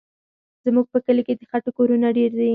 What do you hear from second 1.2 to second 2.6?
کې د خټو کورونه ډېر دي.